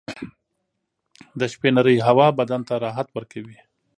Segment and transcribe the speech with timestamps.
[1.39, 3.57] •د شپې نرۍ هوا بدن ته راحت ورکوي.